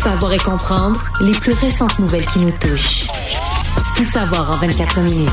[0.00, 3.06] savoir et comprendre les plus récentes nouvelles qui nous touchent.
[3.94, 5.28] Tout savoir en 24 minutes.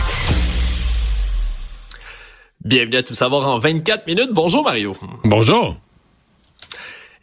[2.66, 4.32] Bienvenue à Tout savoir en 24 minutes.
[4.34, 4.94] Bonjour Mario.
[5.24, 5.78] Bonjour.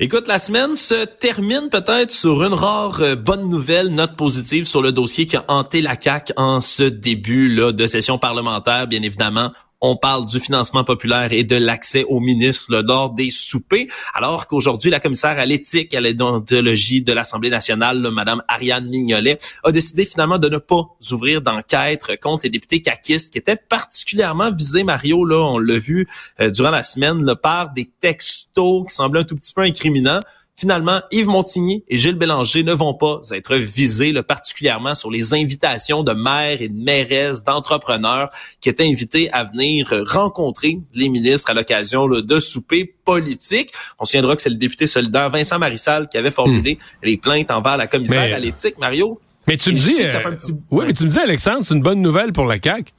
[0.01, 4.81] Écoute, la semaine se termine peut-être sur une rare euh, bonne nouvelle, note positive sur
[4.81, 9.03] le dossier qui a hanté la CAQ en ce début là, de session parlementaire, bien
[9.03, 9.53] évidemment
[9.87, 14.91] on parle du financement populaire et de l'accès aux ministres lors des soupers, alors qu'aujourd'hui,
[14.91, 19.71] la commissaire à l'éthique et à l'idéologie de l'Assemblée nationale, Mme Madame Ariane Mignolet, a
[19.71, 24.85] décidé finalement de ne pas ouvrir d'enquête contre les députés caquistes qui étaient particulièrement visés,
[24.85, 26.09] Mario, là, on l'a vu
[26.41, 30.21] euh, durant la semaine, là, par des textos qui semblaient un tout petit peu incriminants.
[30.57, 36.05] Finalement, Yves Montigny et Gilles Bélanger ne vont pas être visés, particulièrement sur les invitations
[36.05, 41.55] de maires et de mairesses, d'entrepreneurs qui étaient invités à venir rencontrer les ministres à
[41.55, 43.73] l'occasion de souper politiques.
[43.99, 47.07] On se souviendra que c'est le député solidaire Vincent Marissal qui avait formulé hmm.
[47.07, 49.21] les plaintes envers la commissaire à l'éthique, Mario.
[49.47, 50.37] Mais tu me dis, euh,
[50.71, 52.93] oui, mais tu me dis, Alexandre, c'est une bonne nouvelle pour la CAQ.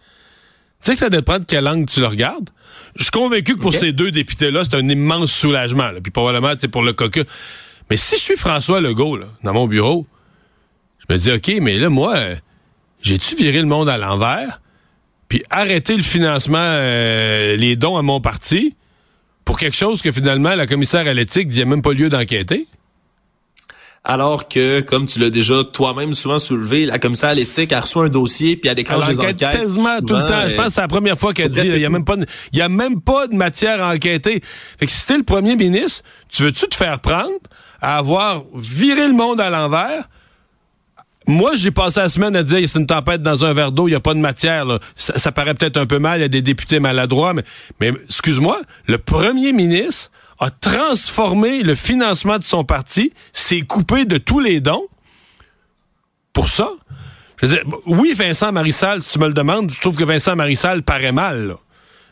[0.86, 2.52] Tu sais que ça dépend de quelle langue tu le regardes.
[2.96, 5.90] Je suis convaincu que pour ces deux députés-là, c'est un immense soulagement.
[6.04, 7.24] Puis probablement, c'est pour le cocu.
[7.90, 10.06] Mais si je suis François Legault, là, dans mon bureau,
[11.00, 12.16] je me dis, OK, mais là, moi,
[13.02, 14.62] j'ai-tu viré le monde à l'envers?
[15.28, 18.76] Puis arrêter le financement, euh, les dons à mon parti,
[19.44, 22.68] pour quelque chose que finalement la commissaire à l'éthique dit, même pas lieu d'enquêter?
[24.06, 27.98] Alors que, comme tu l'as déjà toi-même souvent soulevé, la commissaire à l'éthique a reçu
[27.98, 29.38] un dossier puis elle déclenche des enquêtes.
[29.38, 30.48] Tellement tout le temps.
[30.48, 32.16] Je pense que c'est la première fois qu'elle dit, il y a même pas,
[32.54, 34.42] il y a même pas de matière à enquêter.
[34.80, 37.34] Fait que si t'es le premier ministre, tu veux-tu te faire prendre
[37.82, 40.08] à avoir viré le monde à l'envers?
[41.28, 43.92] Moi, j'ai passé la semaine à dire c'est une tempête dans un verre d'eau, il
[43.92, 44.68] n'y a pas de matière.
[44.96, 47.44] Ça, paraît peut-être un peu mal, il y a des députés maladroits, mais,
[47.80, 54.18] mais excuse-moi, le premier ministre a transformé le financement de son parti, s'est coupé de
[54.18, 54.88] tous les dons
[56.34, 56.70] pour ça.
[57.42, 60.84] Je veux oui, Vincent Marissal, si tu me le demandes, je trouve que Vincent Marissal
[60.84, 61.56] paraît mal.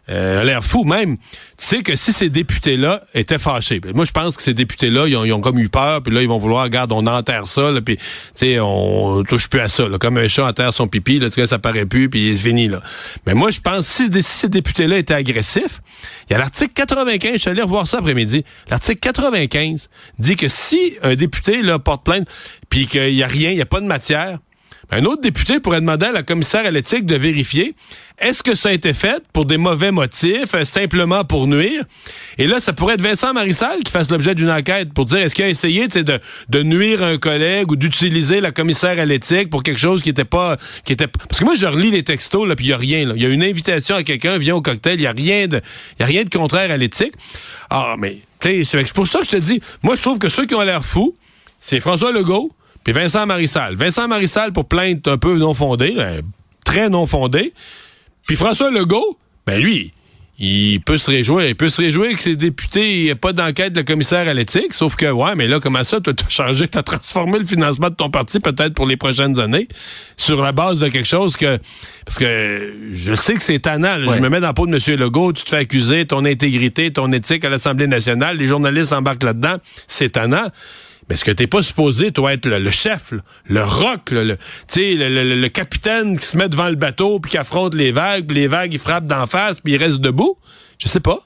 [0.10, 1.16] Euh, a l'air fou même.
[1.16, 1.24] Tu
[1.58, 5.16] sais que si ces députés-là étaient fâchés, ben, moi je pense que ces députés-là, ils
[5.16, 8.04] ont, comme eu peur, puis là ils vont vouloir, regarde, on enterre ça, puis tu
[8.36, 11.58] sais, on touche plus à ça, comme un chat enterre son pipi, là, tu ça
[11.58, 12.82] paraît plus, puis c'est fini là.
[13.26, 15.82] Mais moi je pense si, si ces députés-là étaient agressifs,
[16.30, 18.44] il y a l'article 95, je suis allé revoir ça après-midi.
[18.70, 19.90] L'article 95
[20.20, 22.28] dit que si un député là porte plainte,
[22.70, 24.40] puis qu'il y a rien, il y a pas de matière,
[24.94, 27.76] un autre député pourrait demander à la commissaire à l'éthique de vérifier
[28.20, 31.84] est-ce que ça a été fait pour des mauvais motifs, euh, simplement pour nuire?
[32.38, 35.34] Et là, ça pourrait être Vincent Marissal qui fasse l'objet d'une enquête pour dire est-ce
[35.34, 39.80] qu'il a essayé de, nuire un collègue ou d'utiliser la commissaire à l'éthique pour quelque
[39.80, 40.58] chose qui était pas...
[40.86, 43.14] qui était Parce que moi, je relis les textos, là, puis il y a rien.
[43.16, 45.60] Il y a une invitation à quelqu'un, vient au cocktail, il y a rien de
[46.00, 47.14] y a rien de contraire à l'éthique.
[47.70, 50.30] Ah, mais, tu sais, c'est pour ça que je te dis, moi, je trouve que
[50.30, 51.16] ceux qui ont l'air fous,
[51.60, 52.52] c'est François Legault,
[52.84, 53.76] puis Vincent Marissal.
[53.76, 55.96] Vincent Marissal pour plainte un peu non fondée,
[56.66, 57.54] très non fondée.
[58.28, 59.94] Puis François Legault, ben lui,
[60.40, 61.46] il peut se réjouir.
[61.46, 64.74] Il peut se réjouir que ses députés n'aient pas d'enquête de commissaire à l'éthique.
[64.74, 67.90] Sauf que, ouais, mais là, comment ça, tu as changé, tu as transformé le financement
[67.90, 69.68] de ton parti peut-être pour les prochaines années
[70.18, 71.60] sur la base de quelque chose que.
[72.06, 73.98] Parce que je sais que c'est tannant.
[74.00, 75.00] Je me mets dans la peau de M.
[75.00, 79.24] Legault, tu te fais accuser, ton intégrité, ton éthique à l'Assemblée nationale, les journalistes embarquent
[79.24, 79.58] là-dedans.
[79.88, 80.48] C'est tannant.
[81.14, 83.62] Est-ce que t'es pas supposé, toi, être le, chef, le
[84.12, 84.38] le,
[84.96, 88.36] le, le, capitaine qui se met devant le bateau puis qui affronte les vagues, puis
[88.36, 90.40] les vagues, ils frappent d'en face puis il reste debout?
[90.80, 91.20] Je sais pas.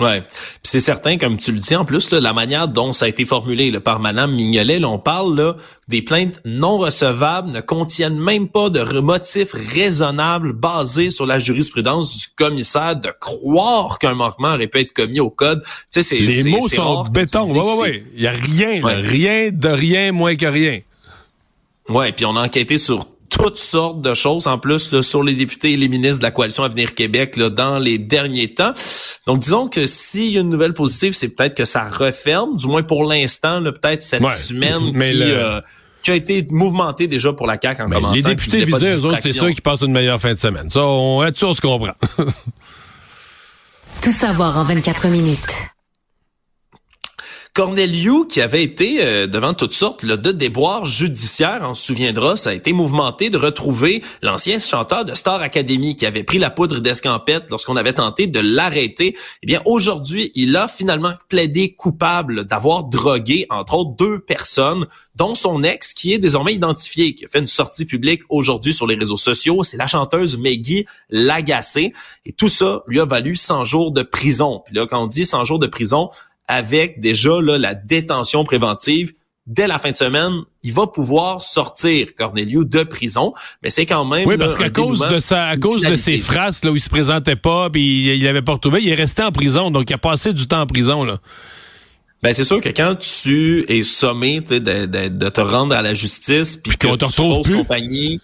[0.00, 0.22] Ouais,
[0.62, 3.72] c'est certain, comme tu le dis en plus, la manière dont ça a été formulé
[3.80, 5.56] par Madame Mignolet, on parle là,
[5.88, 12.16] des plaintes non recevables ne contiennent même pas de motifs raisonnables basés sur la jurisprudence
[12.16, 15.64] du commissaire de croire qu'un manquement aurait pu être commis au code.
[15.92, 17.42] Tu sais, Les mots sont béton.
[17.42, 18.04] Ouais, ouais, ouais.
[18.14, 20.80] Il y a rien, rien de rien moins que rien.
[21.88, 25.72] Ouais, puis on a enquêté sur toutes sortes de choses en plus sur les députés
[25.72, 28.72] et les ministres de la coalition Avenir Québec là, dans les derniers temps.
[29.26, 32.66] Donc disons que s'il y a une nouvelle positive, c'est peut-être que ça referme, du
[32.66, 35.60] moins pour l'instant, peut-être cette semaine qui, euh,
[36.00, 38.14] qui, a été mouvementée déjà pour la CAQ en commençant.
[38.14, 40.70] Les députés visés, eux autres, c'est sûr qu'ils passent une meilleure fin de semaine.
[40.70, 41.92] Ça, on, là-dessus, on se comprend.
[44.02, 45.68] Tout savoir en 24 minutes.
[47.58, 52.50] Corneliu, qui avait été euh, devant toutes sortes de déboires judiciaires, on se souviendra, ça
[52.50, 56.78] a été mouvementé de retrouver l'ancien chanteur de Star Academy qui avait pris la poudre
[56.78, 59.16] d'escampette lorsqu'on avait tenté de l'arrêter.
[59.42, 65.34] Eh bien, aujourd'hui, il a finalement plaidé coupable d'avoir drogué, entre autres, deux personnes, dont
[65.34, 68.94] son ex, qui est désormais identifié, qui a fait une sortie publique aujourd'hui sur les
[68.94, 69.64] réseaux sociaux.
[69.64, 71.92] C'est la chanteuse Maggie Lagacé.
[72.24, 74.62] Et tout ça lui a valu 100 jours de prison.
[74.64, 76.10] Puis là, quand on dit 100 jours de prison,
[76.48, 79.12] avec déjà là, la détention préventive.
[79.46, 84.04] Dès la fin de semaine, il va pouvoir sortir Corneliu de prison, mais c'est quand
[84.04, 86.80] même Oui, parce qu'à cause de ça à cause de ses phrases là où il
[86.80, 89.94] se présentait pas puis il avait pas retrouvé, il est resté en prison donc il
[89.94, 91.18] a passé du temps en prison là.
[92.22, 95.94] Ben c'est sûr que quand tu es sommé de, de, de, te rendre à la
[95.94, 97.56] justice puis qu'on te retrouve plus.
[97.56, 98.20] compagnie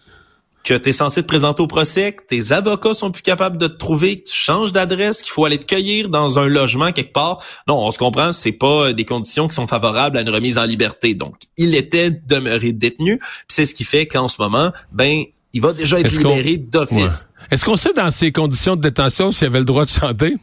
[0.65, 3.67] que tu es censé te présenter au procès, que tes avocats sont plus capables de
[3.67, 7.13] te trouver, que tu changes d'adresse, qu'il faut aller te cueillir dans un logement quelque
[7.13, 7.43] part.
[7.69, 10.65] Non, on se comprend, c'est pas des conditions qui sont favorables à une remise en
[10.65, 11.15] liberté.
[11.15, 15.75] Donc, il était demeuré détenu, c'est ce qui fait qu'en ce moment, ben, il va
[15.75, 17.29] déjà être libéré d'office.
[17.51, 20.37] Est-ce qu'on sait dans ces conditions de détention s'il avait le droit de chanter?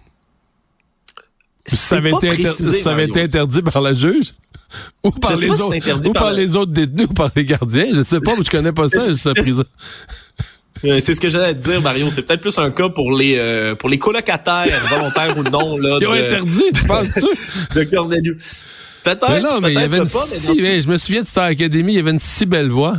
[1.66, 4.34] Ça avait, été, ça avait été interdit par la juge?
[5.04, 7.88] Ou par, les autres, ou par, les autres détenus ou par les gardiens.
[7.94, 9.64] Je sais pas, mais je connais pas ça, cette prison.
[10.84, 12.10] C'est ce que j'allais te dire, Mario.
[12.10, 15.78] C'est peut-être plus un cas pour les euh, pour les colocataires, volontaires ou non.
[15.78, 17.76] Là, Qui ont interdit, tu penses-tu?
[17.76, 18.64] de Cornelius.
[19.04, 19.30] Peut-être.
[19.30, 21.96] Mais non, mais il y avait une si, je me souviens de Star Academy, il
[21.98, 22.98] y avait une si belle voix.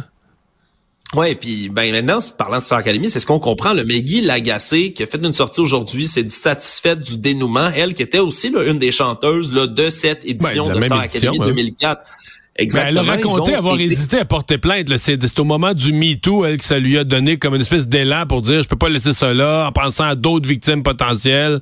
[1.14, 3.74] Ouais, puis ben maintenant, parlant de Star Academy, c'est ce qu'on comprend.
[3.74, 7.70] Le Maggie Lagacé, qui a fait une sortie aujourd'hui, s'est satisfaite du dénouement.
[7.76, 11.38] Elle, qui était aussi là, une des chanteuses là, de cette édition de, Star Academy
[11.38, 12.02] 2004.
[12.56, 13.02] Exactement.
[13.02, 14.94] Ben, elle a raconté avoir hésité à porter plainte.
[14.96, 18.26] C'est au moment du MeToo, elle, que ça lui a donné comme une espèce d'élan
[18.26, 21.60] pour dire je peux pas laisser ça là, en pensant à d'autres victimes potentielles.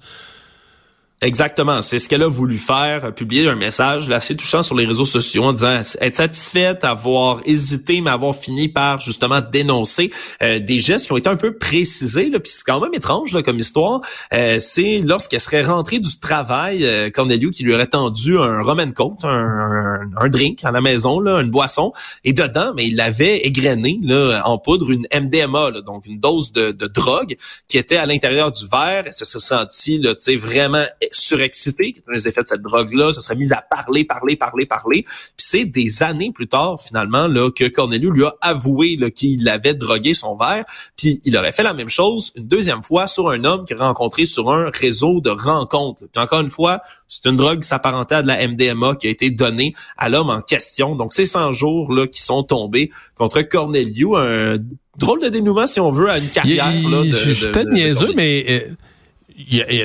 [1.22, 5.05] Exactement, c'est ce qu'elle a voulu faire, publier un message assez touchant sur les réseaux
[5.05, 10.11] sociaux en disant être satisfaite, avoir hésité, mais avoir fini par justement dénoncer
[10.43, 12.31] euh, des gestes qui ont été un peu précisés.
[12.31, 14.00] Puis c'est quand même étrange là, comme histoire.
[14.32, 18.90] Euh, c'est lorsqu'elle serait rentrée du travail, euh, Corneliu qui lui aurait tendu un Roman
[18.90, 21.93] Coat, un, un, drink à la maison, là, une boisson,
[22.25, 26.50] et dedans, mais il avait égrené là, en poudre une MDMA, là, donc une dose
[26.52, 27.37] de, de drogue
[27.69, 29.02] qui était à l'intérieur du verre.
[29.05, 33.20] Elle se sentie là, vraiment surexcité, qui est un des effets de cette drogue-là, ça
[33.20, 35.02] serait mis à parler, parler, parler, parler.
[35.02, 39.74] Puis c'est des années plus tard, finalement, là, que Cornelius lui a avoué qu'il avait
[39.74, 40.64] drogué son verre.
[40.96, 43.86] Puis il aurait fait la même chose une deuxième fois sur un homme qu'il a
[43.86, 46.04] rencontré sur un réseau de rencontres.
[46.12, 49.10] Puis encore une fois, c'est une drogue qui s'apparentait à de la MDMA qui a
[49.10, 50.94] été donnée à l'homme en question.
[50.96, 54.58] Donc c'est 100 jours là qui sont tombés contre Cornelius, un
[54.96, 56.66] drôle de dénouement si on veut à une carrière.
[56.66, 58.74] là, de, je suis peut-être niaiseux, mais euh,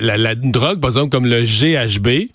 [0.01, 2.29] la, la, drogue, par exemple, comme le GHB,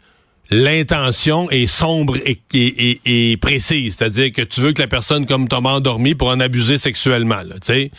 [0.51, 3.97] l'intention est sombre et, et, et, précise.
[3.97, 7.59] C'est-à-dire que tu veux que la personne comme Thomas endormi pour en abuser sexuellement, tu
[7.63, 7.91] sais.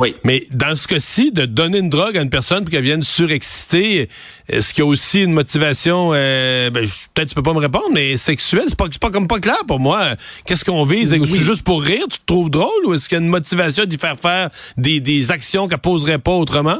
[0.00, 0.14] Oui.
[0.24, 4.08] Mais dans ce cas-ci, de donner une drogue à une personne pour qu'elle vienne surexciter,
[4.48, 7.90] est-ce qu'il y a aussi une motivation, euh, ben, peut-être tu peux pas me répondre,
[7.92, 10.14] mais sexuelle, c'est pas, pas comme pas clair pour moi.
[10.46, 11.12] Qu'est-ce qu'on vise?
[11.12, 11.28] Oui.
[11.30, 13.84] C'est juste pour rire, tu te trouves drôle ou est-ce qu'il y a une motivation
[13.84, 14.48] d'y faire faire
[14.78, 16.78] des, des actions qu'elle poserait pas autrement?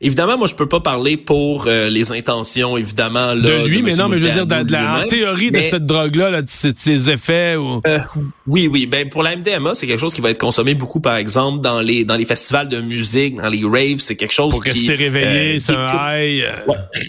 [0.00, 3.34] Évidemment, moi, je peux pas parler pour euh, les intentions, évidemment.
[3.34, 5.86] Là, de lui, mais non, mais je veux dire, de, la, en théorie de cette
[5.86, 7.56] drogue-là, là, de, ses effets.
[7.56, 7.80] Ou...
[7.86, 7.98] Euh,
[8.46, 8.86] oui, oui.
[8.86, 11.80] Ben pour la MDMA, c'est quelque chose qui va être consommé beaucoup, par exemple, dans
[11.80, 14.00] les dans les festivals de musique, dans les raves.
[14.00, 16.44] C'est quelque chose pour qui rester réveillé, euh, c'est un high.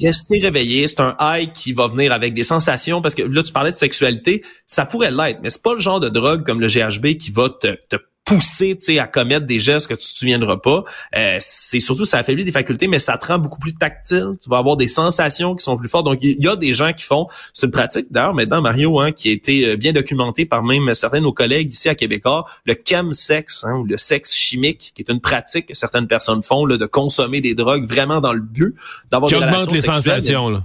[0.01, 3.01] rester réveillé, c'est un high qui va venir avec des sensations.
[3.01, 5.99] Parce que là, tu parlais de sexualité, ça pourrait l'être, mais c'est pas le genre
[5.99, 9.94] de drogue comme le GHB qui va te, te pousser à commettre des gestes que
[9.94, 10.83] tu te souviendras pas.
[11.16, 14.36] Euh, c'est surtout ça affaiblit des facultés, mais ça te rend beaucoup plus tactile.
[14.42, 16.06] Tu vas avoir des sensations qui sont plus fortes.
[16.06, 19.11] Donc il y, a des gens qui font, c'est une pratique d'ailleurs maintenant Mario, hein,
[19.11, 22.45] qui a été euh, bien documenté par même certains de nos collègues ici à Québécois,
[22.66, 26.66] le chemsex, hein, ou le sexe chimique, qui est une pratique que certaines personnes font
[26.66, 28.76] là, de consommer des drogues vraiment dans le but
[29.11, 30.49] d'avoir des relations les sensations.
[30.49, 30.64] Là.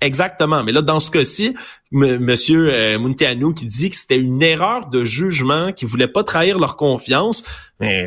[0.00, 0.62] Exactement.
[0.62, 1.54] Mais là, dans ce cas-ci,
[1.90, 2.98] Monsieur euh,
[3.54, 7.44] qui dit que c'était une erreur de jugement, qu'il voulait pas trahir leur confiance.
[7.80, 8.04] Mais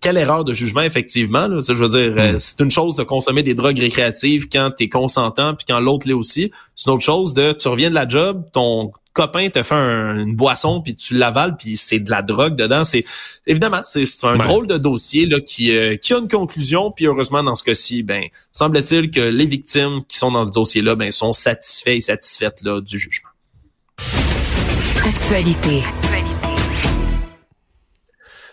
[0.00, 1.46] quelle erreur de jugement, effectivement.
[1.48, 2.38] Là, je veux dire, euh, hmm.
[2.38, 6.06] c'est une chose de consommer des drogues récréatives quand tu es consentant, puis quand l'autre
[6.06, 6.50] l'est aussi.
[6.74, 10.36] C'est une autre chose de tu reviens de la job, ton copain te fait une
[10.36, 13.02] boisson puis tu l'avales puis c'est de la drogue dedans c'est
[13.46, 17.42] évidemment c'est un drôle de dossier là qui euh, qui a une conclusion puis heureusement
[17.42, 21.10] dans ce cas-ci ben semble-t-il que les victimes qui sont dans le dossier là ben
[21.10, 23.30] sont satisfaits et satisfaites là du jugement.
[25.06, 25.82] Actualité.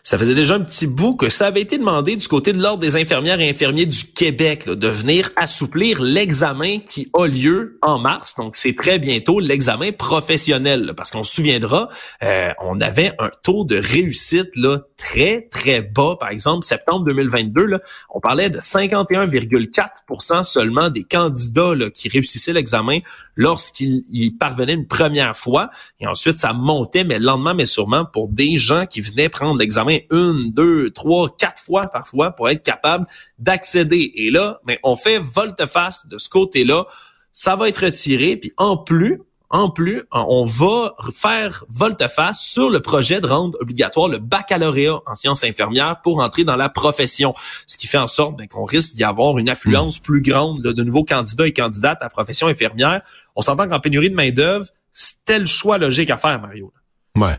[0.06, 2.80] Ça faisait déjà un petit bout que ça avait été demandé du côté de l'Ordre
[2.80, 8.36] des infirmières et infirmiers du Québec de venir assouplir l'examen qui a lieu en mars.
[8.36, 10.92] Donc, c'est très bientôt l'examen professionnel.
[10.98, 11.88] parce qu'on se souviendra,
[12.22, 16.18] euh, on avait un taux de réussite là, très, très bas.
[16.20, 17.80] Par exemple, septembre 2022, là,
[18.10, 23.00] on parlait de 51,4% seulement des candidats là, qui réussissaient l'examen
[23.38, 25.70] lorsqu'ils parvenaient une première fois.
[26.02, 29.93] Et ensuite, ça montait, mais lentement, mais sûrement, pour des gens qui venaient prendre l'examen
[30.12, 33.06] une, deux, trois, quatre fois parfois pour être capable
[33.40, 34.12] d'accéder.
[34.16, 36.86] Et là, mais on fait volte-face de ce côté-là.
[37.32, 38.36] Ça va être retiré.
[38.38, 39.22] Puis en plus,
[39.54, 45.14] en plus, on va faire volte-face sur le projet de rendre obligatoire le baccalauréat en
[45.14, 47.36] sciences infirmières pour entrer dans la profession,
[47.68, 50.84] ce qui fait en sorte ben, qu'on risque d'y avoir une affluence plus grande de
[50.84, 53.04] nouveaux candidats et candidates à la profession infirmière.
[53.36, 56.74] On s'entend qu'en pénurie de main-d'œuvre, c'était le choix logique à faire, Mario.
[57.16, 57.38] Ouais.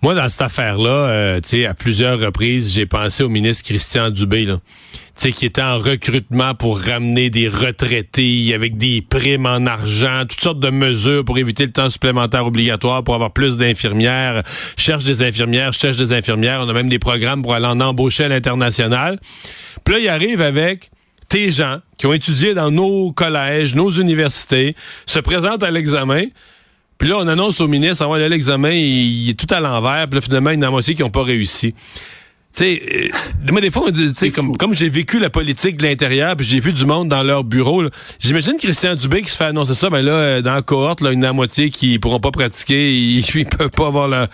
[0.00, 4.10] Moi, dans cette affaire-là, euh, tu sais, à plusieurs reprises, j'ai pensé au ministre Christian
[4.10, 4.60] Dubé, là,
[5.20, 10.40] tu qui était en recrutement pour ramener des retraités avec des primes en argent, toutes
[10.40, 14.44] sortes de mesures pour éviter le temps supplémentaire obligatoire, pour avoir plus d'infirmières.
[14.76, 16.60] Cherche des infirmières, cherche des infirmières.
[16.62, 19.18] On a même des programmes pour aller en embaucher à l'international.
[19.82, 20.90] Puis là, il arrive avec
[21.28, 24.76] tes gens qui ont étudié dans nos collèges, nos universités,
[25.06, 26.26] se présentent à l'examen.
[26.98, 30.06] Puis là, on annonce au ministre, ah ouais, l'examen, il, est tout à l'envers.
[30.08, 31.72] Puis là, finalement, il y en a aussi qui n'ont pas réussi.
[32.52, 33.90] Tu sais, euh, des fois,
[34.34, 37.44] comme, comme j'ai vécu la politique de l'intérieur, puis j'ai vu du monde dans leur
[37.44, 37.84] bureau,
[38.18, 41.12] j'imagine Christian Dubé qui se fait annoncer ça, ben là, euh, dans la cohorte, là,
[41.12, 44.28] une à moitié qui pourront pas pratiquer, ils, ils peuvent pas avoir la...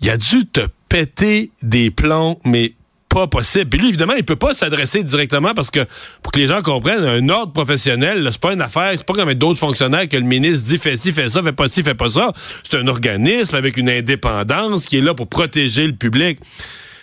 [0.00, 2.74] Il a dû te péter des plombs, mais
[3.16, 3.70] pas possible.
[3.70, 5.80] Puis lui, évidemment, il peut pas s'adresser directement parce que,
[6.22, 9.32] pour que les gens comprennent, un ordre professionnel, c'est pas une affaire, c'est pas comme
[9.32, 12.10] d'autres fonctionnaires que le ministre dit fais ci, fais ça, fais pas ci, fais pas
[12.10, 12.32] ça.
[12.68, 16.38] C'est un organisme avec une indépendance qui est là pour protéger le public.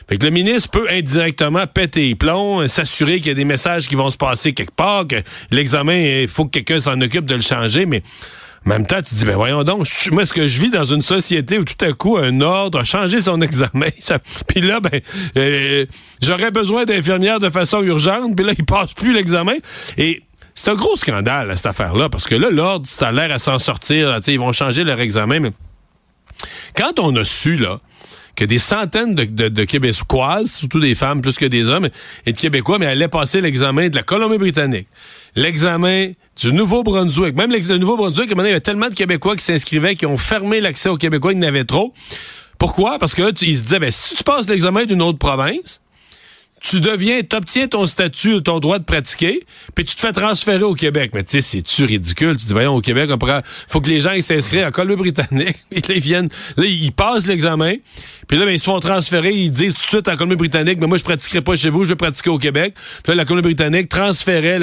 [0.08, 3.88] Fait que le ministre peut indirectement péter les plombs, s'assurer qu'il y a des messages
[3.88, 5.16] qui vont se passer quelque part, que
[5.50, 8.04] l'examen, il faut que quelqu'un s'en occupe de le changer, mais
[8.66, 11.58] même temps, tu dis, ben voyons donc, moi, est-ce que je vis dans une société
[11.58, 13.90] où tout à coup, un ordre a changé son examen?
[14.48, 15.02] Puis là, ben,
[15.38, 15.86] euh,
[16.22, 19.56] j'aurais besoin d'infirmières de façon urgente, puis là, il passe plus l'examen.
[19.98, 20.24] Et
[20.56, 23.60] c'est un gros scandale, cette affaire-là, parce que là, l'ordre, ça a l'air à s'en
[23.60, 24.20] sortir.
[24.28, 25.52] Ils vont changer leur examen, mais
[26.76, 27.80] quand on a su, là,
[28.36, 31.90] que des centaines de, de, de, Québécoises, surtout des femmes plus que des hommes,
[32.26, 34.88] et de Québécois, mais allaient passer l'examen de la Colombie-Britannique,
[35.36, 37.36] l'examen du Nouveau-Brunswick.
[37.36, 40.90] Même le Nouveau-Brunswick, il y a tellement de Québécois qui s'inscrivaient, qui ont fermé l'accès
[40.90, 41.94] aux Québécois, il y en avait trop.
[42.58, 42.98] Pourquoi?
[43.00, 45.82] Parce que là, ils se disaient, ben, si tu passes l'examen d'une autre province,
[46.64, 50.76] tu deviens, t'obtiens ton statut, ton droit de pratiquer, puis tu te fais transférer au
[50.76, 51.12] Québec.
[51.14, 52.38] Mais tu sais, c'est-tu ridicule?
[52.38, 55.58] Tu dis, voyons, au Québec, on pourra, faut que les gens s'inscrivent à Colombie-Britannique.
[55.72, 57.76] ils viennent, là, ils passent l'examen,
[58.28, 60.88] puis là, ben, ils se font transférer, ils disent tout de suite à Colombie-Britannique, mais
[60.88, 62.76] moi, je pratiquerai pas chez vous, je vais pratiquer au Québec.
[62.76, 64.60] Puis là, la Colombie-Britannique transférait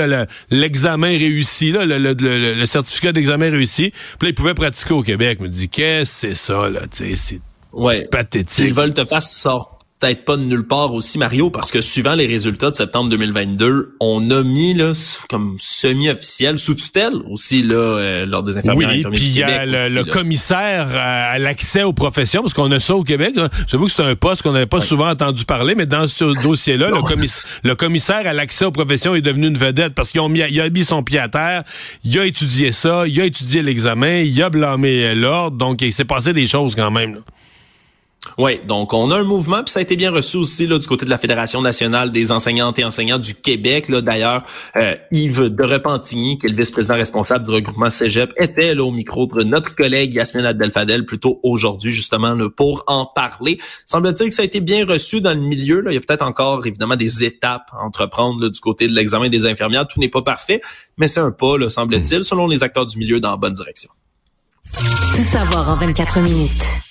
[0.50, 5.37] l'examen réussi, là, le, certificat d'examen réussi, puis là, ils pouvaient pratiquer au Québec.
[5.40, 6.80] Je me dis, qu'est-ce que c'est ça, là?
[6.90, 7.40] Tu sais, c'est
[7.75, 8.09] ouais.
[8.11, 8.64] pathétique.
[8.69, 9.59] Ils veulent te faire ça
[10.00, 13.97] peut-être pas de nulle part aussi, Mario, parce que suivant les résultats de septembre 2022,
[14.00, 14.92] on a mis là
[15.28, 19.66] comme semi-officiel, sous tutelle aussi là euh, lors des infirmières oui, puis il y a
[19.66, 23.35] le, commissaire à, l'accès aux professions, parce qu'on a ça au Québec.
[23.66, 26.88] J'avoue que c'est un poste qu'on n'avait pas souvent entendu parler, mais dans ce dossier-là,
[26.90, 30.85] le, le, commissaire à l'accès aux professions est devenu une vedette parce qu'il a mis
[30.85, 31.62] son pied à terre,
[32.04, 36.07] il a étudié ça, il a étudié l'examen, il a blâmé l'ordre, donc il s'est
[36.07, 37.16] passé des choses quand même.
[37.16, 37.21] Là.
[38.37, 40.87] Oui, donc on a un mouvement, puis ça a été bien reçu aussi là, du
[40.87, 43.89] côté de la Fédération nationale des enseignantes et enseignants du Québec.
[43.89, 44.45] Là, d'ailleurs,
[44.77, 48.91] euh, Yves de Repentigny, qui est le vice-président responsable du regroupement Cégep, était là au
[48.91, 53.59] micro de notre collègue Yasmine Abdel-Fadel plutôt aujourd'hui, justement, là, pour en parler.
[53.87, 55.81] Semble-t-il que ça a été bien reçu dans le milieu.
[55.81, 55.91] Là.
[55.91, 59.47] Il y a peut-être encore, évidemment, des étapes à entreprendre du côté de l'examen des
[59.47, 59.89] infirmières.
[59.89, 60.61] Tout n'est pas parfait,
[60.99, 63.91] mais c'est un pas, semble-t-il, selon les acteurs du milieu, dans la bonne direction.
[64.73, 66.89] Tout savoir en 24 minutes.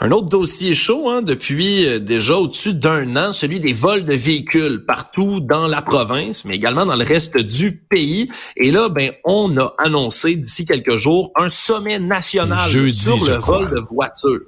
[0.00, 4.14] Un autre dossier chaud hein, depuis euh, déjà au-dessus d'un an, celui des vols de
[4.14, 8.30] véhicules partout dans la province, mais également dans le reste du pays.
[8.56, 13.70] Et là, ben, on a annoncé d'ici quelques jours un sommet national sur le vol
[13.70, 14.46] de voitures.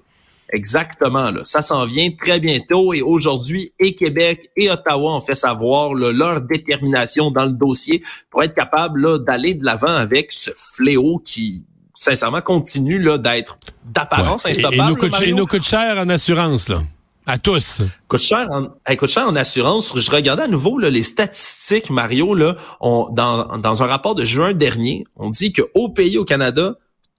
[0.53, 1.41] Exactement, là.
[1.43, 6.43] ça s'en vient très bientôt et aujourd'hui, et Québec et Ottawa ont fait savoir leur
[6.43, 11.65] détermination dans le dossier pour être capable d'aller de l'avant avec ce fléau qui
[12.01, 14.75] sincèrement, continue là, d'être d'apparence instoppable.
[14.75, 16.83] Et, nous coûte, nous coûte cher en assurance, là.
[17.27, 17.83] À tous.
[18.09, 19.93] Coûte cher en, coûte cher en assurance.
[19.95, 24.25] Je regardais à nouveau là, les statistiques, Mario, là, on, dans, dans un rapport de
[24.25, 26.77] juin dernier, on dit qu'au pays, au Canada,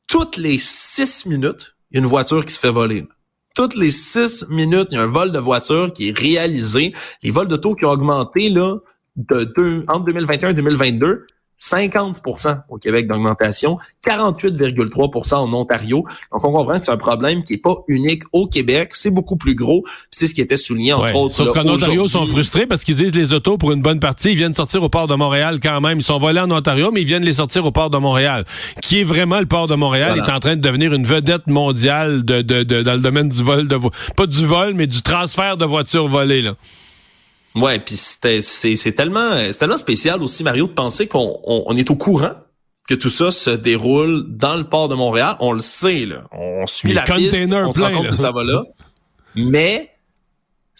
[0.07, 3.05] toutes les six minutes, il y a une voiture qui se fait voler.
[3.53, 6.91] Toutes les six minutes, il y a un vol de voiture qui est réalisé.
[7.21, 8.77] Les vols de taux qui ont augmenté là,
[9.15, 11.27] de deux, entre 2021 et 2022.
[11.62, 16.06] 50% au Québec d'augmentation, 48,3% en Ontario.
[16.32, 18.91] Donc, on comprend que c'est un problème qui est pas unique au Québec.
[18.94, 19.84] C'est beaucoup plus gros.
[20.10, 21.36] C'est ce qui était souligné, entre autres.
[21.36, 24.32] Sauf qu'en Ontario, ils sont frustrés parce qu'ils disent les autos, pour une bonne partie,
[24.32, 26.00] ils viennent sortir au port de Montréal quand même.
[26.00, 28.46] Ils sont volés en Ontario, mais ils viennent les sortir au port de Montréal.
[28.82, 32.25] Qui est vraiment le port de Montréal, est en train de devenir une vedette mondiale
[32.25, 33.77] de, de, de, dans le domaine du vol de
[34.15, 36.53] pas du vol, mais du transfert de voitures volées, là.
[37.55, 41.96] Ouais, puis c'est tellement c'est tellement spécial aussi Mario de penser qu'on on, est au
[41.96, 42.34] courant
[42.88, 45.36] que tout ça se déroule dans le port de Montréal.
[45.39, 46.24] On le sait, là.
[46.31, 48.63] On suit la piste, on se rend compte que ça va là.
[49.36, 49.91] Mais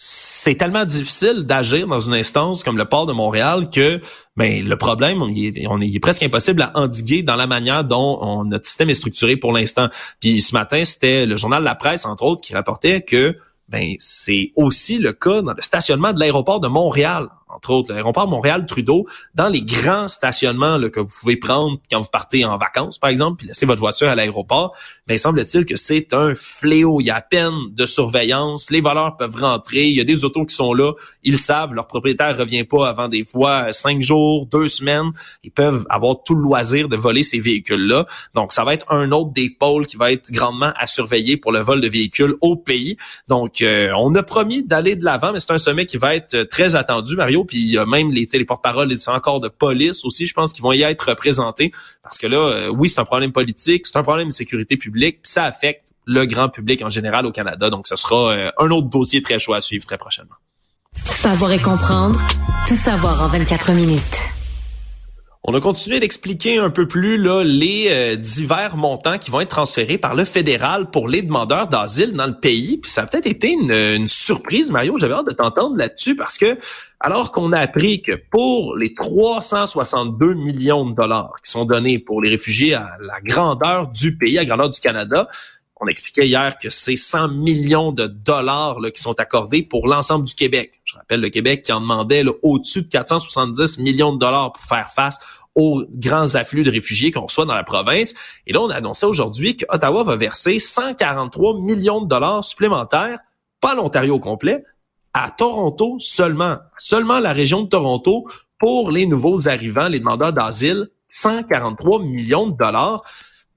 [0.04, 4.00] c'est tellement difficile d'agir dans une instance comme le port de Montréal que
[4.36, 8.18] ben, le problème, on est, on est presque impossible à endiguer dans la manière dont
[8.20, 9.88] on, notre système est structuré pour l'instant.
[10.20, 13.36] Puis ce matin, c'était le journal La Presse, entre autres, qui rapportait que
[13.68, 18.28] ben, c'est aussi le cas dans le stationnement de l'aéroport de Montréal entre autres l'aéroport
[18.28, 22.98] Montréal-Trudeau, dans les grands stationnements là, que vous pouvez prendre quand vous partez en vacances,
[22.98, 27.00] par exemple, puis laisser votre voiture à l'aéroport, ben, semble-t-il que c'est un fléau.
[27.00, 28.70] Il y a à peine de surveillance.
[28.70, 29.88] Les voleurs peuvent rentrer.
[29.88, 30.92] Il y a des autos qui sont là.
[31.22, 35.10] Ils savent, leur propriétaire revient pas avant des fois cinq jours, deux semaines.
[35.42, 38.06] Ils peuvent avoir tout le loisir de voler ces véhicules-là.
[38.34, 41.52] Donc, ça va être un autre des pôles qui va être grandement à surveiller pour
[41.52, 42.96] le vol de véhicules au pays.
[43.28, 46.44] Donc, euh, on a promis d'aller de l'avant, mais c'est un sommet qui va être
[46.44, 50.04] très attendu, Mario puis il y a même les, les porte-paroles des encore de police
[50.04, 51.72] aussi, je pense qu'ils vont y être représentés
[52.02, 55.20] parce que là, euh, oui, c'est un problème politique, c'est un problème de sécurité publique,
[55.22, 57.70] puis ça affecte le grand public en général au Canada.
[57.70, 60.34] Donc, ce sera euh, un autre dossier très chaud à suivre très prochainement.
[61.04, 62.20] Savoir et comprendre,
[62.66, 64.31] tout savoir en 24 minutes.
[65.44, 69.98] On a continué d'expliquer un peu plus les euh, divers montants qui vont être transférés
[69.98, 72.78] par le fédéral pour les demandeurs d'asile dans le pays.
[72.78, 74.96] Puis ça a peut-être été une, une surprise, Mario.
[75.00, 76.56] J'avais hâte de t'entendre là-dessus parce que
[77.00, 82.22] alors qu'on a appris que pour les 362 millions de dollars qui sont donnés pour
[82.22, 85.28] les réfugiés à la grandeur du pays, à la grandeur du Canada,
[85.82, 90.34] on expliquait hier que c'est 100 millions de dollars qui sont accordés pour l'ensemble du
[90.34, 90.80] Québec.
[90.84, 94.90] Je rappelle le Québec qui en demandait au-dessus de 470 millions de dollars pour faire
[94.90, 95.18] face
[95.56, 98.14] aux grands afflux de réfugiés qu'on reçoit dans la province.
[98.46, 103.18] Et là, on a annoncé aujourd'hui que Ottawa va verser 143 millions de dollars supplémentaires,
[103.60, 104.64] pas l'Ontario au complet,
[105.14, 110.90] à Toronto seulement, seulement la région de Toronto pour les nouveaux arrivants, les demandeurs d'asile,
[111.08, 113.02] 143 millions de dollars.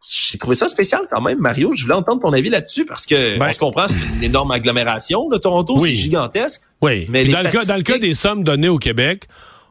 [0.08, 1.72] J'ai trouvé ça spécial quand même, Mario.
[1.76, 4.52] Je voulais entendre ton avis là-dessus parce que ben, on se comprend, c'est une énorme
[4.52, 5.28] agglomération.
[5.30, 6.62] Le Toronto, c'est gigantesque.
[6.82, 7.08] Oui.
[7.10, 9.28] Mais dans, le cas, dans le cas des sommes données au Québec,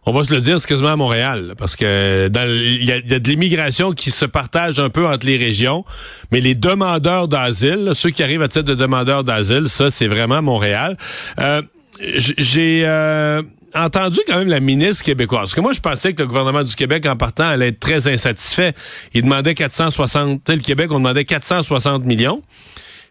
[0.06, 3.28] on va se le dire, c'est quasiment à Montréal, parce que il y a, de
[3.28, 5.84] l'immigration qui se partage un peu entre les régions,
[6.30, 10.42] mais les demandeurs d'asile, ceux qui arrivent à titre de demandeurs d'asile, ça, c'est vraiment
[10.42, 10.98] Montréal.
[11.38, 11.62] Euh,
[12.00, 13.42] j'ai euh,
[13.74, 15.40] entendu quand même la ministre québécoise.
[15.42, 18.08] Parce que moi, je pensais que le gouvernement du Québec, en partant, allait être très
[18.08, 18.74] insatisfait.
[19.12, 20.48] Il demandait 460...
[20.48, 22.42] Le Québec, on demandait 460 millions,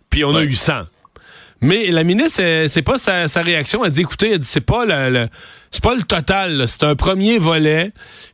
[0.10, 0.84] puis on a eu 100.
[1.64, 3.86] Mais la ministre, c'est pas sa, réaction.
[3.86, 5.30] Elle dit, écoutez, c'est pas le,
[5.72, 6.68] c'est pas le total.
[6.68, 7.92] C'est un premier volet.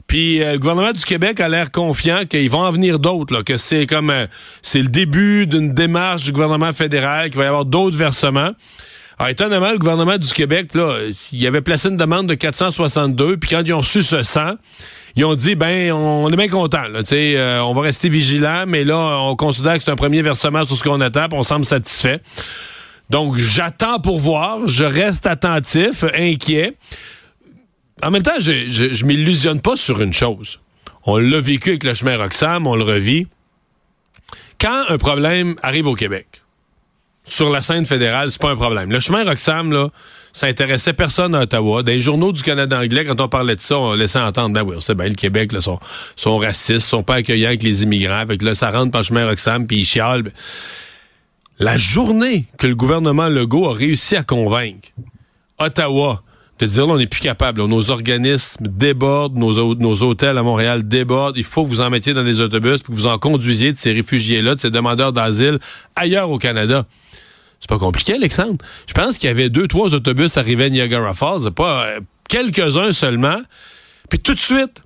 [0.08, 3.44] Puis euh, le gouvernement du Québec a l'air confiant qu'ils vont en venir d'autres.
[3.44, 4.26] Que c'est comme euh,
[4.64, 8.54] c'est le début d'une démarche du gouvernement fédéral, qu'il va y avoir d'autres versements.
[9.20, 10.98] Alors, étonnamment, le gouvernement du Québec, là,
[11.34, 14.54] il avait placé une demande de 462, puis quand ils ont reçu ce 100,
[15.18, 18.86] ils ont dit, ben, on est bien content, là, euh, on va rester vigilant, mais
[18.86, 21.66] là, on considère que c'est un premier versement sur ce qu'on attend, puis on semble
[21.66, 22.22] satisfait.
[23.10, 26.76] Donc, j'attends pour voir, je reste attentif, inquiet.
[28.02, 30.62] En même temps, je, je, je m'illusionne pas sur une chose.
[31.04, 33.28] On l'a vécu avec le chemin Roxham, on le revit.
[34.62, 36.39] Quand un problème arrive au Québec,
[37.24, 38.92] sur la scène fédérale, c'est pas un problème.
[38.92, 39.90] Le chemin Roxham, là,
[40.34, 41.84] ça intéressait personne à Ottawa.
[41.84, 44.64] Dans les journaux du Canada anglais, quand on parlait de ça, on laissait entendre, ben
[44.64, 45.80] oui, on sait bien, le Québec, là, sont,
[46.16, 48.20] sont racistes, sont pas accueillants avec les immigrants.
[48.20, 50.32] Avec là, ça rentre par le chemin Roxham, puis ils chialent.
[51.60, 54.90] La journée que le gouvernement Legault a réussi à convaincre
[55.58, 56.24] Ottawa
[56.60, 57.64] de dire là, on n'est plus capable.
[57.64, 61.38] nos organismes débordent, nos, nos hôtels à Montréal débordent.
[61.38, 63.94] Il faut que vous en mettiez dans des autobus, que vous en conduisiez de ces
[63.94, 65.60] réfugiés-là, de ces demandeurs d'asile
[65.96, 66.86] ailleurs au Canada.
[67.60, 68.58] C'est pas compliqué, Alexandre.
[68.88, 72.94] Je pense qu'il y avait deux, trois autobus arrivés à Niagara Falls, pas euh, quelques-uns
[72.94, 73.42] seulement.
[74.10, 74.82] Puis tout de suite,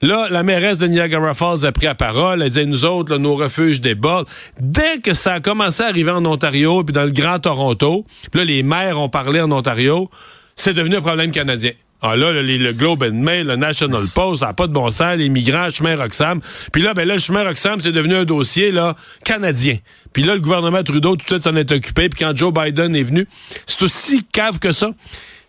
[0.00, 2.40] Là, la mairesse de Niagara Falls a pris la parole.
[2.40, 4.28] Elle disait, nous autres, nos refuges débordent.
[4.60, 8.38] Dès que ça a commencé à arriver en Ontario, puis dans le Grand Toronto, puis
[8.38, 10.08] là, les maires ont parlé en Ontario,
[10.54, 11.72] c'est devenu un problème canadien.
[12.00, 15.16] Ah là, le, Globe and Mail, le National Post, ça n'a pas de bon sens,
[15.16, 16.40] les migrants, chemin Roxham.
[16.72, 19.78] Puis là, ben là, le chemin Roxham, c'est devenu un dossier là canadien.
[20.12, 22.08] Puis là, le gouvernement Trudeau, tout de suite, s'en est occupé.
[22.08, 23.26] Puis quand Joe Biden est venu,
[23.66, 24.90] c'est aussi cave que ça.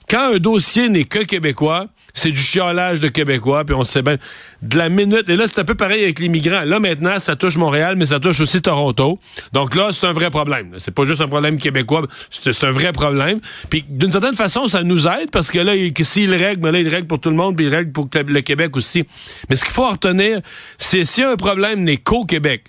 [0.10, 4.18] Quand un dossier n'est que québécois, c'est du chiolage de Québécois, puis on sait bien.
[4.62, 6.64] De la minute, et là, c'est un peu pareil avec les migrants.
[6.66, 9.20] Là, maintenant, ça touche Montréal, mais ça touche aussi Toronto.
[9.54, 10.76] Donc là, c'est un vrai problème.
[10.80, 13.40] C'est pas juste un problème québécois, c'est un vrai problème.
[13.70, 16.90] Puis d'une certaine façon, ça nous aide, parce que là, s'il règle, mais là, il
[16.90, 19.06] règle pour tout le monde, puis il règle pour le Québec aussi.
[19.50, 20.42] Mais ce qu'il faut retenir,
[20.78, 22.66] c'est si un problème n'est qu'au Québec,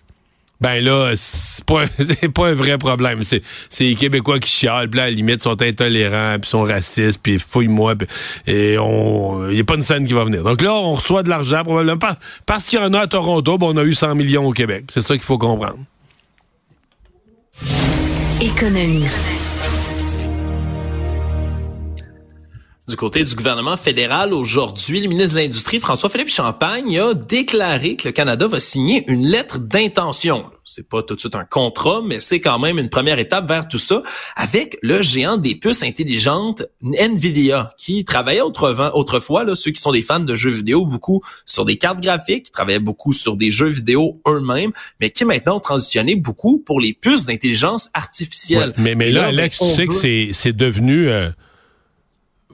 [0.61, 1.85] ben là, c'est pas,
[2.35, 3.23] pas un vrai problème.
[3.23, 3.43] C'est,
[3.81, 7.95] les Québécois qui chialent, puis à la limite, sont intolérants, puis sont racistes, puis fouille-moi,
[8.47, 10.43] et on, il n'y a pas une scène qui va venir.
[10.43, 11.99] Donc là, on reçoit de l'argent, probablement
[12.47, 14.85] parce qu'il y en a à Toronto, on a eu 100 millions au Québec.
[14.89, 15.79] C'est ça qu'il faut comprendre.
[18.41, 19.05] Économie.
[22.91, 28.09] Du côté du gouvernement fédéral, aujourd'hui, le ministre de l'Industrie, François-Philippe Champagne, a déclaré que
[28.09, 30.47] le Canada va signer une lettre d'intention.
[30.65, 33.69] C'est pas tout de suite un contrat, mais c'est quand même une première étape vers
[33.69, 34.03] tout ça
[34.35, 40.03] avec le géant des puces intelligentes Nvidia, qui travaillait autrefois, là, ceux qui sont des
[40.03, 43.69] fans de jeux vidéo, beaucoup sur des cartes graphiques, qui travaillaient beaucoup sur des jeux
[43.69, 48.75] vidéo eux-mêmes, mais qui maintenant ont transitionné beaucoup pour les puces d'intelligence artificielle.
[48.79, 51.09] mais, mais là, Alex, ben, tu sais que c'est devenu...
[51.09, 51.31] Euh,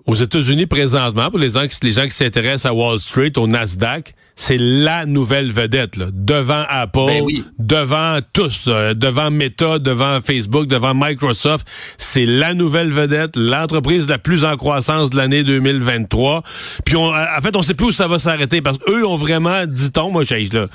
[0.06, 4.14] aux États-Unis présentement, pour les gens, les gens qui s'intéressent à Wall Street, au Nasdaq,
[4.38, 7.24] c'est la nouvelle vedette, là, devant Apple, ben
[7.58, 11.66] devant tous, devant Meta, devant Facebook, devant Microsoft.
[11.96, 16.42] C'est la nouvelle vedette, l'entreprise la plus en croissance de l'année 2023.
[16.84, 19.64] Puis on, en fait, on sait plus où ça va s'arrêter parce qu'eux ont vraiment,
[19.66, 20.66] dit-on, moi, j'ai là,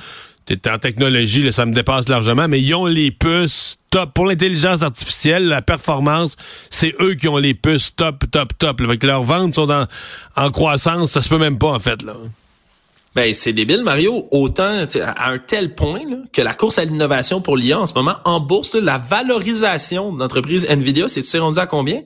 [0.68, 4.14] en technologie, là, ça me dépasse largement, mais ils ont les puces top.
[4.14, 6.36] Pour l'intelligence artificielle, la performance,
[6.70, 8.82] c'est eux qui ont les puces top, top, top.
[8.82, 9.70] Avec leurs ventes sont
[10.36, 12.16] en croissance, ça se peut même pas, en fait, là.
[13.14, 14.28] Ben, c'est débile, Mario.
[14.32, 16.00] Autant, à un tel point
[16.32, 20.20] que la course à l'innovation pour l'IA en ce moment, en bourse, la valorisation de
[20.20, 22.04] l'entreprise Nvidia, c'est tu sais rendu à combien?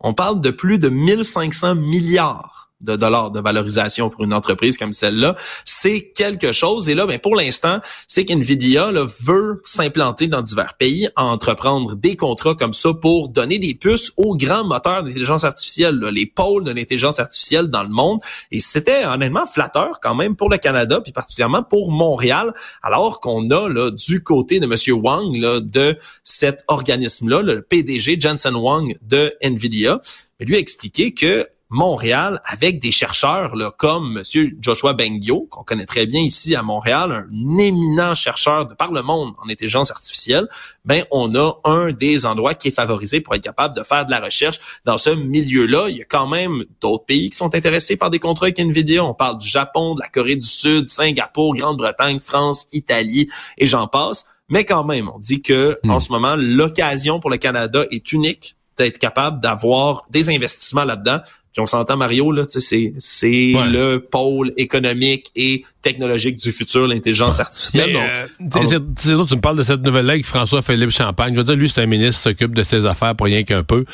[0.00, 4.92] On parle de plus de 1500 milliards de dollars de valorisation pour une entreprise comme
[4.92, 6.88] celle-là, c'est quelque chose.
[6.88, 12.16] Et là, ben, pour l'instant, c'est qu'NVIDIA là, veut s'implanter dans divers pays, entreprendre des
[12.16, 16.70] contrats comme ça pour donner des puces aux grands moteurs d'intelligence artificielle, les pôles de
[16.70, 18.20] l'intelligence artificielle dans le monde.
[18.50, 23.50] Et c'était honnêtement flatteur quand même pour le Canada, puis particulièrement pour Montréal, alors qu'on
[23.50, 28.96] a là, du côté de Monsieur Wang là, de cet organisme-là, le PDG Jensen Wang
[29.02, 30.00] de NVIDIA,
[30.40, 35.86] lui a expliqué que Montréal avec des chercheurs là, comme Monsieur Joshua Bengio, qu'on connaît
[35.86, 40.48] très bien ici à Montréal, un éminent chercheur de par le monde en intelligence artificielle,
[40.84, 44.10] ben on a un des endroits qui est favorisé pour être capable de faire de
[44.10, 45.86] la recherche dans ce milieu-là.
[45.88, 49.04] Il y a quand même d'autres pays qui sont intéressés par des contrats avec Nvidia.
[49.04, 53.28] On parle du Japon, de la Corée du Sud, Singapour, Grande-Bretagne, France, Italie
[53.58, 54.24] et j'en passe.
[54.48, 56.00] Mais quand même, on dit que en hmm.
[56.00, 61.18] ce moment, l'occasion pour le Canada est unique d'être capable d'avoir des investissements là-dedans.
[61.52, 67.92] Puis on s'entend, Mario, là, c'est, le pôle économique et technologique du futur, l'intelligence artificielle.
[68.38, 71.34] Donc, euh, tu me parles de cette nouvelle-là avec François-Philippe Champagne.
[71.34, 73.64] Je veux dire, lui, c'est un ministre qui s'occupe de ses affaires pour rien qu'un
[73.64, 73.84] peu.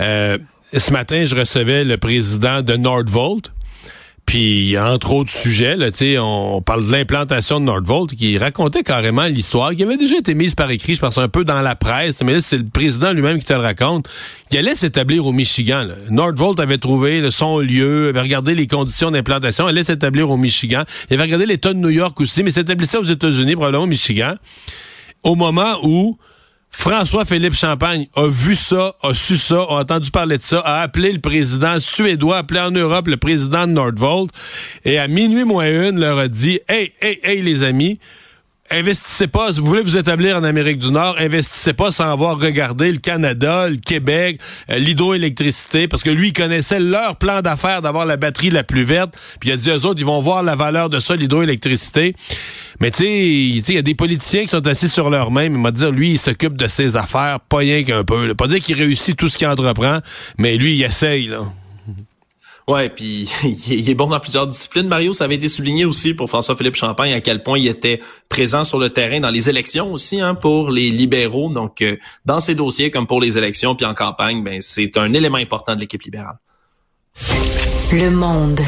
[0.00, 0.38] Euh,
[0.74, 3.52] ce matin, je recevais le président de Nordvolt,
[4.26, 9.74] puis, entre autres sujets, là, on parle de l'implantation de Nordvolt, qui racontait carrément l'histoire,
[9.74, 12.34] qui avait déjà été mise par écrit, je pense, un peu dans la presse, mais
[12.34, 14.08] là, c'est le président lui-même qui te le raconte.
[14.50, 15.82] Il allait s'établir au Michigan.
[15.82, 15.94] Là.
[16.08, 20.84] Nordvolt avait trouvé son lieu, avait regardé les conditions d'implantation, allait s'établir au Michigan.
[21.10, 24.34] Il avait regardé l'État de New York aussi, mais s'établissait aux États-Unis, probablement au Michigan.
[25.24, 26.16] Au moment où
[26.72, 31.12] François-Philippe Champagne a vu ça, a su ça, a entendu parler de ça, a appelé
[31.12, 34.30] le président suédois, appelé en Europe le président de Nordvolt,
[34.84, 38.00] et à minuit moins une leur a dit, hey, hey, hey les amis,
[38.72, 42.90] investissez pas, vous voulez vous établir en Amérique du Nord, investissez pas sans avoir regardé
[42.90, 48.06] le Canada, le Québec, euh, l'hydroélectricité, parce que lui, il connaissait leur plan d'affaires d'avoir
[48.06, 50.54] la batterie la plus verte, puis il a dit aux autres, ils vont voir la
[50.54, 52.14] valeur de ça, l'hydroélectricité.
[52.80, 55.58] Mais tu sais, il y a des politiciens qui sont assis sur leur main, mais
[55.58, 58.34] m'a dit, lui, il s'occupe de ses affaires, pas rien qu'un peu.
[58.34, 59.98] Pas dire qu'il réussit tout ce qu'il entreprend,
[60.38, 61.40] mais lui, il essaye, là.
[62.68, 63.28] Ouais, puis
[63.68, 64.86] il est bon dans plusieurs disciplines.
[64.86, 68.64] Mario, ça avait été souligné aussi pour François-Philippe Champagne à quel point il était présent
[68.64, 71.50] sur le terrain dans les élections aussi hein, pour les libéraux.
[71.50, 75.12] Donc, euh, dans ces dossiers comme pour les élections puis en campagne, ben c'est un
[75.12, 76.38] élément important de l'équipe libérale.
[77.92, 78.60] Le monde.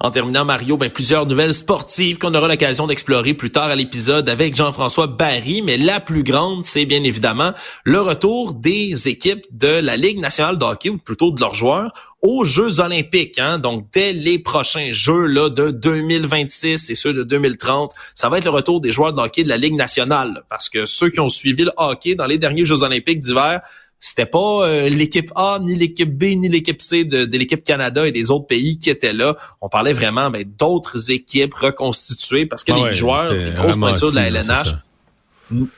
[0.00, 4.28] En terminant, Mario, ben, plusieurs nouvelles sportives qu'on aura l'occasion d'explorer plus tard à l'épisode
[4.28, 7.52] avec Jean-François Barry, mais la plus grande, c'est bien évidemment
[7.84, 11.92] le retour des équipes de la Ligue nationale de hockey, ou plutôt de leurs joueurs,
[12.22, 13.38] aux Jeux olympiques.
[13.38, 13.58] Hein?
[13.58, 18.44] Donc, dès les prochains Jeux là, de 2026 et ceux de 2030, ça va être
[18.44, 20.42] le retour des joueurs de hockey de la Ligue nationale.
[20.48, 23.60] Parce que ceux qui ont suivi le hockey dans les derniers Jeux olympiques d'hiver,
[24.00, 28.12] c'était pas euh, l'équipe A, ni l'équipe B, ni l'équipe C de, l'équipe Canada et
[28.12, 29.34] des autres pays qui étaient là.
[29.60, 34.10] On parlait vraiment ben, d'autres équipes reconstituées parce que ah les joueurs, les grosses pointures
[34.10, 34.74] de la LNH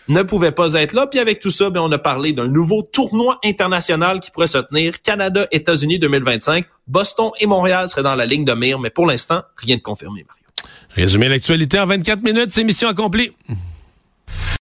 [0.08, 1.06] ne pouvaient pas être là.
[1.06, 4.58] Puis avec tout ça, ben, on a parlé d'un nouveau tournoi international qui pourrait se
[4.58, 6.64] tenir Canada-États-Unis 2025.
[6.86, 10.24] Boston et Montréal seraient dans la ligne de mire, mais pour l'instant, rien de confirmé,
[10.26, 10.42] Mario.
[10.90, 13.32] Résumer l'actualité en 24 minutes, c'est mission accomplie.